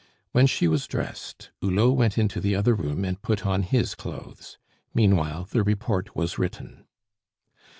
When 0.31 0.47
she 0.47 0.67
was 0.67 0.87
dressed, 0.87 1.51
Hulot 1.61 1.95
went 1.95 2.17
into 2.17 2.41
the 2.41 2.55
other 2.55 2.73
room 2.73 3.05
and 3.05 3.21
put 3.21 3.45
on 3.45 3.61
his 3.61 3.93
clothes. 3.93 4.57
Meanwhile 4.95 5.49
the 5.51 5.61
report 5.61 6.15
was 6.15 6.39
written. 6.39 6.85